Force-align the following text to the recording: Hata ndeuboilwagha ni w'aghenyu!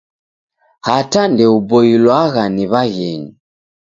Hata 0.87 1.21
ndeuboilwagha 1.31 2.43
ni 2.55 2.65
w'aghenyu! 2.71 3.31